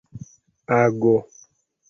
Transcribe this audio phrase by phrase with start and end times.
[0.75, 1.13] ago